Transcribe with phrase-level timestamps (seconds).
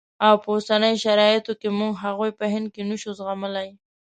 [0.25, 3.69] او په اوسنیو شرایطو کې موږ هغوی په هند کې نه شو زغملای.